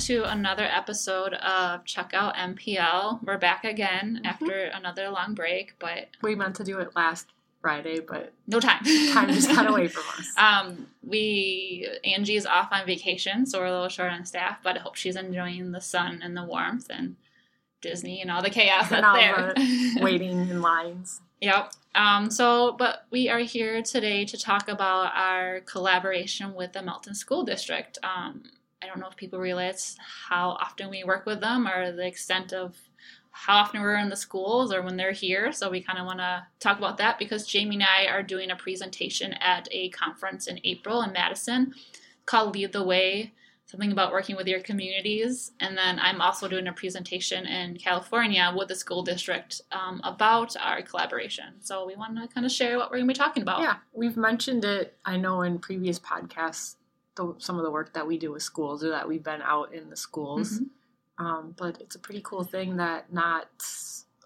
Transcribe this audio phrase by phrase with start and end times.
[0.00, 3.20] to another episode of Check Out MPL.
[3.22, 4.26] We're back again Mhm.
[4.28, 7.26] after another long break, but We meant to do it last
[7.60, 8.82] Friday, but no time.
[9.12, 10.26] time just got away from us.
[10.38, 14.80] Um, we Angie's off on vacation, so we're a little short on staff, but I
[14.80, 17.16] hope she's enjoying the sun and the warmth and
[17.82, 19.54] Disney and all the chaos And out all there.
[20.00, 21.20] Waiting in lines.
[21.42, 21.72] Yep.
[21.94, 27.14] Um, so, but we are here today to talk about our collaboration with the Milton
[27.14, 27.98] School District.
[28.02, 28.44] Um,
[28.82, 29.96] I don't know if people realize
[30.28, 32.76] how often we work with them or the extent of
[33.32, 35.52] how often we're in the schools or when they're here.
[35.52, 38.50] So, we kind of want to talk about that because Jamie and I are doing
[38.50, 41.74] a presentation at a conference in April in Madison
[42.26, 43.32] called Lead the Way
[43.70, 45.52] something about working with your communities.
[45.60, 50.56] And then I'm also doing a presentation in California with the school district um, about
[50.60, 51.54] our collaboration.
[51.60, 53.60] So we want to kind of share what we're going to be talking about.
[53.60, 56.74] Yeah, we've mentioned it, I know, in previous podcasts,
[57.20, 59.72] the, some of the work that we do with schools or that we've been out
[59.74, 60.60] in the schools.
[60.60, 60.68] Mhm.
[61.24, 63.48] Um, but it's a pretty cool thing that not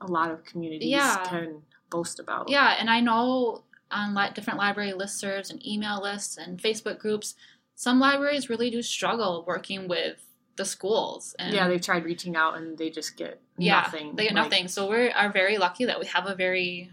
[0.00, 1.24] a lot of communities Yeah.
[1.24, 2.48] can boast about.
[2.48, 7.34] Yeah, and I know on li- different library listservs and email lists and Facebook groups,
[7.74, 10.24] some libraries really do struggle working with
[10.56, 11.34] the schools.
[11.38, 14.14] And Yeah, they've tried reaching out and they just get yeah, nothing.
[14.14, 14.68] They get Like, nothing.
[14.68, 16.92] So we are very lucky that we have a very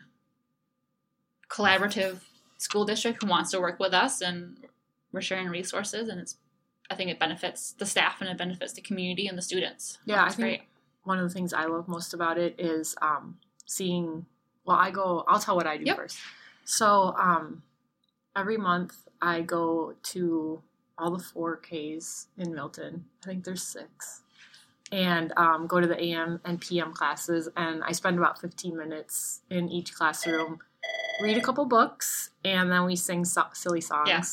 [1.49, 2.21] collaborative
[2.57, 4.57] school district who wants to work with us, and
[5.11, 6.37] we're sharing resources, and it's.
[6.89, 9.97] I think it benefits the staff and it benefits the community and the students.
[10.05, 10.61] Yeah, I think great.
[11.03, 14.25] one of the things I love most about it is um, seeing.
[14.65, 15.23] Well, I go.
[15.27, 15.95] I'll tell what I do Yep.
[15.95, 16.17] first.
[16.65, 17.63] So um,
[18.35, 20.61] every month I go to
[20.97, 23.05] all the four Ks in Milton.
[23.23, 24.21] I think there's six,
[24.91, 29.41] and um, go to the AM and PM classes, and I spend about 15 minutes
[29.49, 30.59] in each classroom,
[31.21, 34.09] read a couple books, and then we sing so- silly songs.
[34.09, 34.23] Yeah.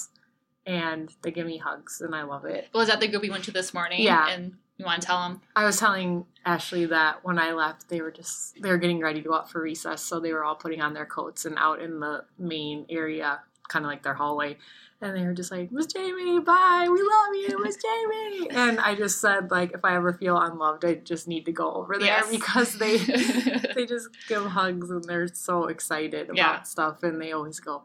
[0.68, 2.68] And they give me hugs, and I love it.
[2.74, 4.02] Was that the group we went to this morning?
[4.02, 4.28] Yeah.
[4.28, 5.40] And you want to tell them?
[5.56, 9.22] I was telling Ashley that when I left, they were just they were getting ready
[9.22, 11.80] to go out for recess, so they were all putting on their coats and out
[11.80, 14.58] in the main area, kind of like their hallway,
[15.00, 18.94] and they were just like, "Miss Jamie, bye, we love you, Miss Jamie." And I
[18.94, 22.06] just said, like, if I ever feel unloved, I just need to go over there
[22.08, 22.30] Yes.
[22.30, 22.98] because they
[23.74, 26.62] they just give hugs and they're so excited about Yeah.
[26.62, 27.84] stuff, and they always go,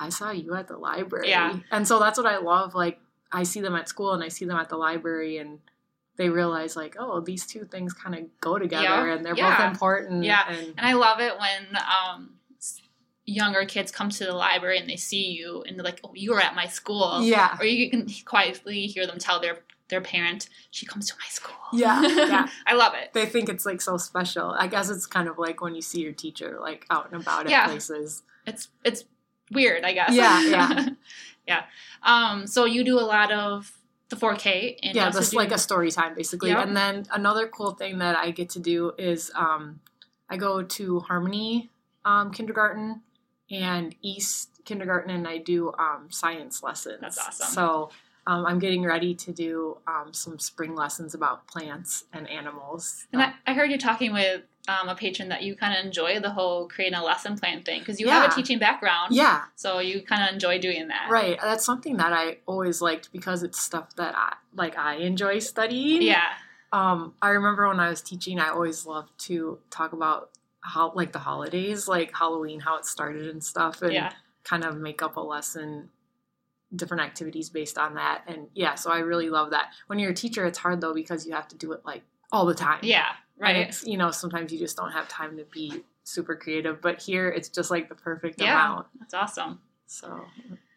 [0.00, 1.58] "I saw you at the library," Yeah.
[1.70, 2.74] and so that's what I love.
[2.74, 3.00] Like,
[3.32, 5.60] I see them at school and I see them at the library, and
[6.16, 9.14] they realize like, oh, these two things kind of go together, Yeah.
[9.14, 9.56] and they're Yeah.
[9.56, 10.24] both important.
[10.24, 10.44] Yeah.
[10.48, 12.38] and And I love it when um,
[13.24, 16.32] younger kids come to the library and they see you and they're like, "Oh, you
[16.32, 19.58] were at my school." yeah, Or you can quietly hear them tell their
[19.88, 22.48] their parent, "She comes to my school." Yeah, yeah.
[22.66, 23.12] I love it.
[23.12, 24.50] they think it's like so special.
[24.58, 27.50] I guess it's kind of like when you see your teacher like out and about
[27.50, 28.22] at places.
[28.46, 29.04] It's it's
[29.52, 30.12] weird, I guess.
[30.12, 30.88] Yeah, yeah.
[31.46, 31.62] yeah.
[32.02, 32.46] Um.
[32.46, 33.72] So you do a lot of
[34.08, 36.50] the 4K and yeah, just do- like a story time basically.
[36.50, 36.66] Yep.
[36.66, 39.80] And then another cool thing that I get to do is um,
[40.30, 41.70] I go to Harmony
[42.04, 43.02] um, Kindergarten
[43.50, 47.00] and East Kindergarten, and I do um, science lessons.
[47.00, 47.46] That's awesome.
[47.48, 47.90] So
[48.26, 53.06] um, I'm getting ready to do um, some spring lessons about plants and animals.
[53.12, 56.20] And I, I heard you talking with um, a patron that you kind of enjoy
[56.20, 59.14] the whole creating a lesson plan thing because you have a teaching background.
[59.14, 61.08] yeah, So you kind of enjoy doing that.
[61.10, 61.38] right.
[61.40, 64.76] That's something that I always liked because it's stuff that I like.
[64.76, 66.02] I enjoy studying.
[66.02, 66.22] Yeah.
[66.72, 70.30] Um, I remember when I was teaching, I always loved to talk about
[70.60, 74.12] how like the holidays, like Halloween, how it started and stuff, and Yeah.
[74.44, 75.88] kind of make up a lesson,
[76.76, 78.22] different activities based on that.
[78.26, 79.72] And yeah, so I really love that.
[79.86, 82.02] When you're a teacher, it's hard though because you have to do it like
[82.32, 82.80] all the time.
[82.82, 83.08] Yeah.
[83.40, 83.72] Right.
[83.84, 87.48] you know, sometimes you just don't have time to be super creative, but here it's
[87.48, 88.64] just like the perfect Yeah.
[88.64, 88.86] amount.
[88.98, 89.60] That's awesome.
[89.86, 90.24] So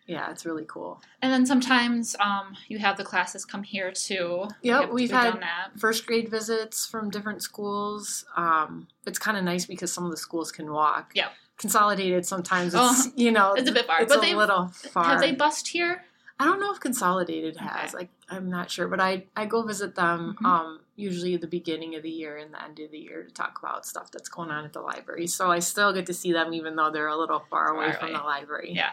[0.06, 1.02] yeah, it's really cool.
[1.24, 4.48] And then sometimes um, you have the classes come here too.
[4.62, 5.80] Yep, Yep, we've done had that.
[5.80, 8.26] first grade visits from different schools.
[8.38, 11.14] Um, it's kind of nice because some of the schools can walk.
[11.16, 11.30] Yeah.
[11.58, 15.06] Consolidated sometimes Oh, it's you know It's a bit far, but a they little far.
[15.06, 16.04] have they bust here.
[16.40, 17.94] I don't know if Consolidated has.
[17.94, 20.46] Like I'm not sure, but I I go visit them Mhm.
[20.46, 23.60] um, usually the beginning of the year and the end of the year to talk
[23.62, 25.28] about stuff that's going on at the library.
[25.28, 28.00] So I still get to see them even though they're a little far away Far
[28.00, 28.18] from away.
[28.20, 28.72] the library.
[28.74, 28.92] Yeah.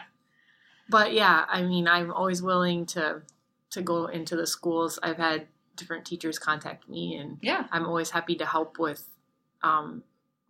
[0.89, 3.21] But yeah, I mean, I'm always willing to
[3.71, 4.97] to go into the schools.
[5.03, 7.67] I've had different teachers contact me and Yeah.
[7.71, 9.07] I'm always happy to help with
[9.61, 10.03] um,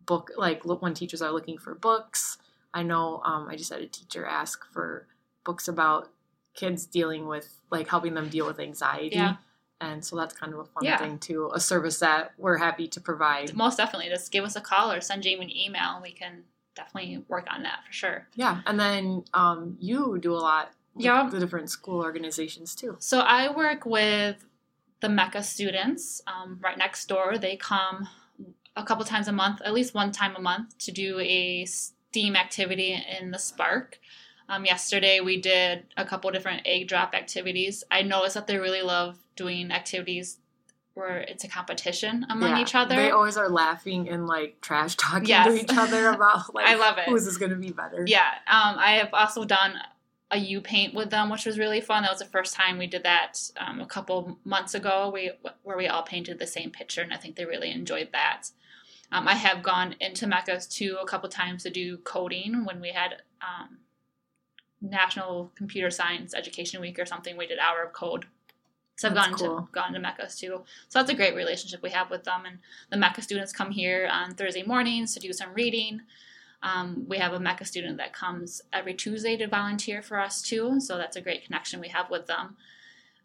[0.06, 2.38] book like when teachers are looking for books.
[2.74, 5.08] I know um, I just had a teacher ask for
[5.44, 6.10] books about
[6.56, 9.16] kids dealing with like helping them deal with anxiety.
[9.18, 9.36] Yeah.
[9.82, 10.98] And so that's kind of a fun Yeah.
[10.98, 13.56] thing too, a service that we're happy to provide.
[13.56, 14.10] Most definitely.
[14.10, 15.94] Just give us a call or send Jamie an email.
[15.96, 16.44] and We can
[16.76, 18.28] definitely work on that for sure.
[18.36, 21.30] Yeah, and then um, you do a lot with Yeah.
[21.30, 22.98] the different school organizations too.
[23.00, 24.46] So I work with
[25.02, 27.38] the Mecca students um, right next door.
[27.38, 28.08] They come
[28.76, 32.36] a couple times a month, at least one time a month, to do a STEAM
[32.36, 33.98] activity in the Spark.
[34.50, 37.84] Um, yesterday we did a couple different egg drop activities.
[37.92, 40.40] I noticed that they really love doing activities
[40.96, 42.96] where it's a competition among Yeah, each other.
[42.96, 45.48] They always are laughing and like trash talking Yes.
[45.48, 47.06] to each other about like I love it.
[47.06, 48.04] who's is gonna be better.
[48.08, 49.76] Yeah, um, I have also done
[50.32, 52.04] a U paint with them, which was really fun.
[52.04, 55.12] That was the first time we did that um, a couple months ago.
[55.14, 55.32] We
[55.64, 58.50] where we all painted the same picture, and I think they really enjoyed that.
[59.12, 62.90] Um, I have gone into Mecca's too a couple times to do coding when we
[62.90, 63.78] had um,
[64.82, 67.38] National Computer Science Education Week or something.
[67.38, 68.26] We did Hour of Code.
[68.98, 69.62] So I've That's gone cool.
[69.62, 70.62] to gone to Mecca's too.
[70.90, 72.44] So that's a great relationship we have with them.
[72.46, 72.60] And
[72.90, 76.02] the Mecca students come here on Thursday mornings to do some reading.
[76.62, 80.82] Um, we have a Mecca student that comes every Tuesday to volunteer for us too.
[80.82, 82.58] So that's a great connection we have with them.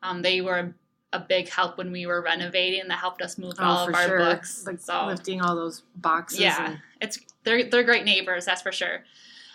[0.03, 0.75] Um, they were
[1.13, 2.87] a big help when we were renovating.
[2.87, 4.19] That helped us move all Oh, of for our sure.
[4.19, 4.65] books.
[4.67, 6.39] Like so lifting all those boxes.
[6.39, 9.03] yeah, and- it's they're they're great neighbors, that's for sure.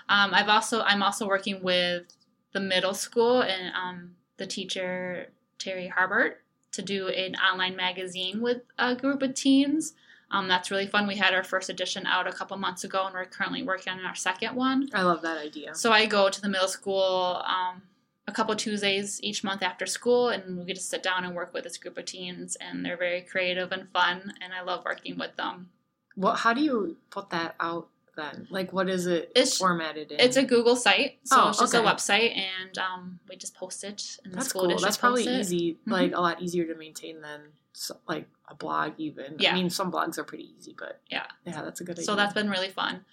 [0.09, 2.03] Um, I've also I'm also working with
[2.51, 5.27] the middle school and um, the teacher
[5.59, 6.37] Terry Harbert
[6.71, 9.93] to do an online magazine with a group of teens.
[10.31, 11.07] Um, that's really fun.
[11.07, 14.05] We had our first edition out a couple months ago, and we're currently working on
[14.05, 14.89] our second one.
[14.93, 15.73] I love that idea.
[15.73, 17.81] So I go to the middle school um,
[18.27, 21.51] a couple Tuesdays each month after school, and we get to sit down and work
[21.53, 25.17] with this group of teens, and they're very creative and fun, and I love working
[25.17, 25.69] with them.
[26.13, 26.39] What?
[26.39, 27.87] How do you put that out
[28.19, 28.47] then?
[28.49, 30.19] Like, what is it It's- formatted in?
[30.19, 31.83] It's a Google site, so Oh, it's just okay.
[31.83, 34.77] a website, and um, we just post it, and the school cool.
[34.77, 35.77] That's probably easy.
[35.87, 35.91] Mhm.
[35.97, 37.41] Like a lot easier to maintain than
[37.73, 38.93] so, like a blog.
[38.97, 39.37] Even.
[39.39, 39.51] Yeah.
[39.51, 41.25] I mean, some blogs are pretty easy, but Yeah.
[41.45, 42.05] yeah, that's a good idea.
[42.05, 43.05] So that's been really fun.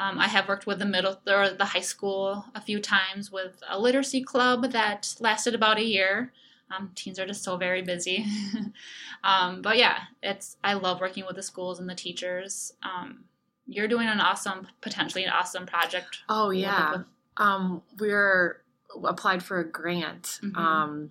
[0.00, 3.54] Um, I have worked with the middle or the high school a few times with
[3.68, 6.32] a literacy club that lasted about a year.
[6.70, 8.26] Um, teens are just so very busy,
[9.24, 12.74] um, but yeah, it's I love working with the schools and the teachers.
[12.82, 13.24] Um,
[13.68, 16.18] you're doing an awesome, potentially an awesome project.
[16.28, 17.02] Oh yeah.
[17.36, 18.62] Um, we're
[19.04, 20.40] applied for a grant.
[20.42, 20.56] Mhm.
[20.56, 21.10] Um,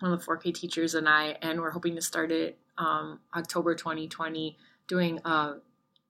[0.00, 3.74] one of the 4K teachers and I, and we're hoping to start it um, October
[3.76, 4.58] 2020,
[4.88, 5.54] doing a,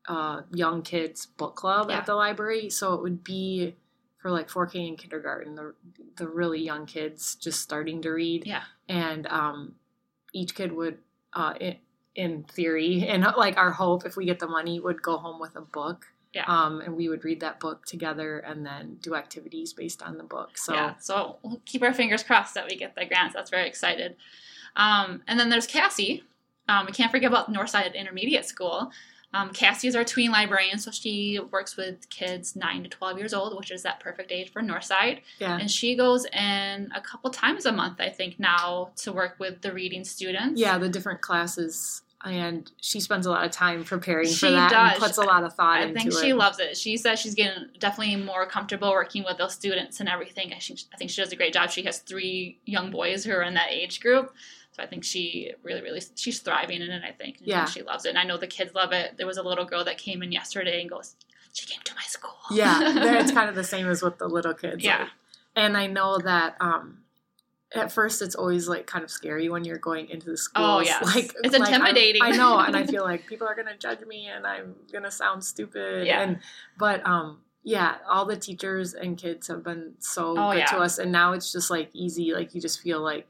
[0.09, 1.99] a young kids book club Yeah.
[1.99, 2.71] at the library.
[2.71, 3.77] So it would be
[4.17, 5.75] for like 4K and kindergarten, the
[6.17, 8.47] the really young kids just starting to read.
[8.47, 8.63] Yeah.
[8.89, 9.75] And um,
[10.33, 10.99] each kid would,
[11.35, 11.77] uh, in,
[12.15, 15.57] in theory, and like our hope, if we get the money, would go home with
[15.57, 16.07] a book.
[16.35, 16.45] Yeah.
[16.47, 20.25] Um, and we would read that book together and then do activities based on the
[20.25, 20.57] book.
[20.57, 23.35] So yeah, so we'll keep our fingers crossed that we get the grants.
[23.35, 24.17] That's very excited.
[24.75, 26.25] Um, and then there's Cassie.
[26.71, 28.91] Um, we can't forget about Northside Intermediate School.
[29.35, 33.35] Um, Cassie is our tween librarian, so she works with kids 9 to 12 years
[33.35, 35.21] old, which is that perfect age for Northside.
[35.39, 35.59] yeah.
[35.59, 39.63] And she goes in a couple times a month, I think, now to work with
[39.63, 40.61] the reading students.
[40.61, 42.03] Yeah, the different classes.
[42.25, 44.99] And she spends a lot of time preparing for She that and does.
[45.01, 46.21] puts a lot of thought I into think it.
[46.21, 46.77] she loves it.
[46.77, 50.53] She says she's getting definitely more comfortable working with those students and everything.
[50.53, 51.71] I think I think she does a great job.
[51.71, 54.33] She has three young boys who are in that age group,
[54.71, 57.03] so I think she really, really she's thriving in it.
[57.05, 57.39] I think.
[57.39, 57.65] And Yeah.
[57.65, 59.17] she loves it, and I know the kids love it.
[59.17, 61.17] There was a little girl that came in yesterday and goes,
[61.53, 64.55] "She came to my school." yeah, it's kind of the same as with the little
[64.55, 64.85] kids.
[64.85, 64.99] Yeah.
[65.01, 65.09] like-
[65.57, 66.99] and I know that um,
[67.75, 70.65] at first it's always like kind of scary when you're going into the school.
[70.65, 71.03] Oh, yes.
[71.15, 72.23] like It's like, I- intimidating.
[72.23, 75.45] I, know, and I feel like people are gonna judge me, and I'm gonna sound
[75.45, 76.07] stupid.
[76.07, 76.21] Yeah.
[76.23, 76.39] And
[76.79, 80.67] but um, yeah, all the teachers and kids have been so Oh, good yeah.
[80.67, 82.35] to us, and now it's just like easy.
[82.35, 83.29] Like you just feel like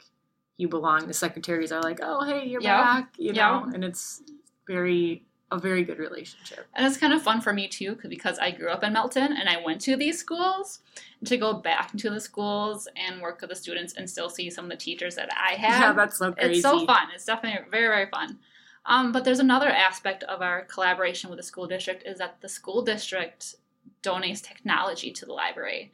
[0.57, 1.07] you belong.
[1.07, 2.83] The secretaries are like, "Oh, hey, you're Yeah.
[2.83, 3.51] back," you Yeah.
[3.51, 4.23] know, and it's
[4.67, 6.67] very a very good relationship.
[6.75, 9.49] And it's kind of fun for me too because I grew up in Milton and
[9.49, 10.81] I went to these schools.
[11.27, 14.65] To go back into the schools and work with the students and still see some
[14.65, 15.81] of the teachers that I had.
[15.81, 16.55] Yeah, that's so crazy.
[16.55, 17.07] It's so fun.
[17.15, 18.41] It's definitely very, very fun.
[18.87, 22.49] Um, but there's another aspect of our collaboration with the school district is that the
[22.49, 23.55] school district
[24.03, 25.93] donates technology to the library.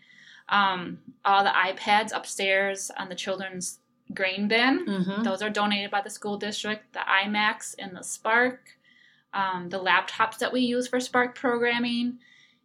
[0.49, 3.81] Um, all the iPads upstairs on the children's
[4.15, 5.25] grain bin, Mhm.
[5.25, 6.95] those are donated by the school district.
[6.95, 8.78] The iMacs and the Spark,
[9.35, 12.19] um, the laptops that we use for Spark programming,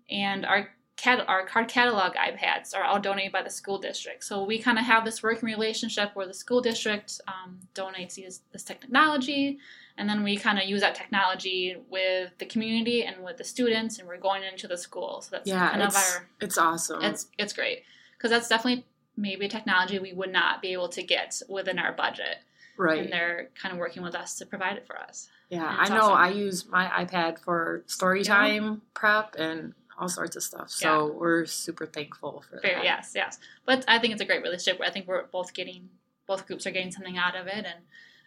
[0.09, 4.23] and our cat- our card catalog iPads are all donated by the school district.
[4.23, 8.41] So we kind of have this working relationship where the school district um, donates these,
[8.51, 9.59] this technology,
[9.97, 13.99] and then we kind of use that technology with the community and with the students,
[13.99, 15.21] and we're going into the school.
[15.21, 17.01] So that's Yeah, kind of it's our it's awesome.
[17.03, 17.83] it's it's great
[18.17, 21.91] because that's definitely maybe a technology we would not be able to get within our
[21.91, 22.37] budget
[22.77, 22.99] right.
[23.03, 25.29] and they're kind of working with us to provide it for us.
[25.49, 26.01] Yeah, I know.
[26.01, 26.17] awesome.
[26.17, 28.33] I use my iPad for story Yeah.
[28.33, 30.69] time prep and all sorts of stuff.
[30.71, 32.83] So we're super thankful for Very, that.
[32.83, 33.39] yes, yes.
[33.65, 34.81] But I think it's a great relationship.
[34.85, 35.89] I think we're both getting
[36.25, 37.83] both groups are getting something out of it, and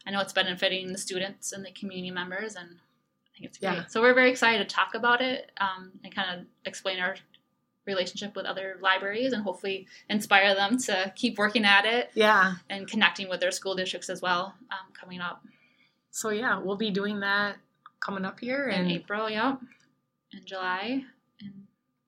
[0.06, 3.72] I know it's benefiting the students and the community members, and I think it's great.
[3.72, 3.86] Yeah.
[3.86, 7.16] So we're very excited to talk about it um, and kind of explain our
[7.86, 12.54] relationship with other libraries and hopefully inspire them to keep working at it Yeah.
[12.68, 15.42] and connecting with their school districts as well um, coming up
[16.10, 17.56] So yeah, we'll be doing that
[18.00, 19.28] coming up here, in April.
[19.30, 19.60] Yep,
[20.32, 21.04] in July.
[21.40, 21.52] And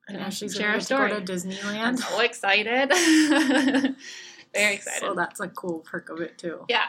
[0.09, 1.99] and Ashley's share gonna our get to go to I'm Disneyland.
[1.99, 2.91] so excited.
[4.55, 5.01] very excited.
[5.01, 6.65] So that's a cool perk of it too.
[6.69, 6.89] Yeah.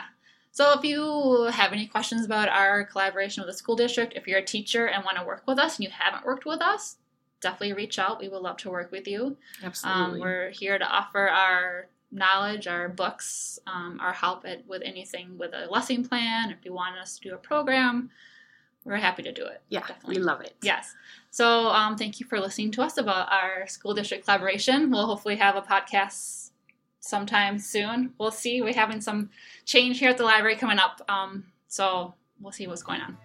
[0.52, 4.40] So if you have any questions about our collaboration with the school district, if you're
[4.40, 6.98] a teacher and want to work with us and you haven't worked with us,
[7.42, 8.20] definitely reach out.
[8.20, 9.26] We would love to work with you.
[9.26, 10.22] Um, Absolutely.
[10.22, 15.54] we're here to offer our knowledge, our books, um, our help at, with anything with
[15.54, 16.52] a lesson plan.
[16.52, 18.10] If you want us to do a program,
[18.84, 19.62] we're happy to do it.
[19.70, 20.18] yeah, definitely.
[20.18, 20.56] we love it.
[20.62, 20.96] Yes.
[21.32, 24.90] So um, thank you for listening to us about our school district collaboration.
[24.90, 26.52] We'll hopefully have a podcast
[27.00, 28.14] sometime soon.
[28.18, 28.62] We'll see.
[28.62, 29.30] We're having some
[29.66, 31.02] change here at the library coming up.
[31.08, 33.18] Um, so we'll see what's going on.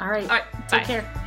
[0.00, 0.22] All right.
[0.22, 0.44] All right.
[0.68, 0.84] Take bye.
[0.84, 1.23] care.